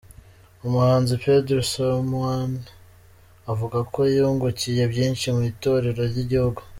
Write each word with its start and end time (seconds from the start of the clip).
Umuhanzi 0.65 1.13
Pedro 1.25 1.59
Someone 1.73 2.55
avuga 3.51 3.77
ko 3.93 3.99
yungukiye 4.15 4.83
byinshi 4.91 5.25
mu 5.35 5.41
itorero 5.51 6.01
ry'igihugu. 6.11 6.61